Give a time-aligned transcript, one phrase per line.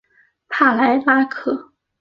[0.49, 1.73] 帕莱拉克。